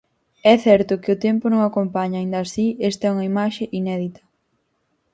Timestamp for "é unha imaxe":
3.07-3.63